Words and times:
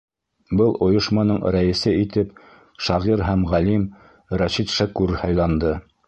Был 0.59 0.71
ойошманың 0.85 1.41
рәйесе 1.55 1.91
итеп 2.05 2.31
шағир 2.87 3.23
һәм 3.27 3.43
ғалим 3.51 3.83
Рәшит 4.43 4.73
Шәкүр 4.79 5.13
һайланды. 5.25 5.75